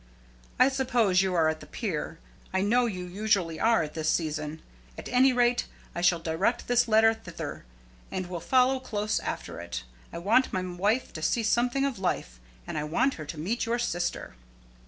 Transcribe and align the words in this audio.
I 0.57 0.67
suppose 0.69 1.21
you 1.21 1.35
are 1.35 1.47
at 1.47 1.59
the 1.59 1.67
Pier. 1.67 2.17
I 2.51 2.61
know 2.61 2.87
you 2.87 3.05
usually 3.05 3.59
are 3.59 3.83
at 3.83 3.93
this 3.93 4.09
season. 4.09 4.63
At 4.97 5.07
any 5.09 5.31
rate, 5.31 5.67
I 5.93 6.01
shall 6.01 6.17
direct 6.17 6.67
this 6.67 6.87
letter 6.87 7.13
thither, 7.13 7.65
and 8.09 8.25
will 8.27 8.39
follow 8.39 8.79
close 8.79 9.19
after 9.19 9.59
it. 9.59 9.83
I 10.11 10.17
want 10.17 10.51
my 10.51 10.63
wife 10.63 11.13
to 11.13 11.21
see 11.21 11.43
something 11.43 11.85
of 11.85 11.99
life. 11.99 12.39
And 12.65 12.79
I 12.79 12.83
want 12.83 13.13
her 13.13 13.25
to 13.25 13.37
meet 13.37 13.67
your 13.67 13.77
sister." 13.77 14.33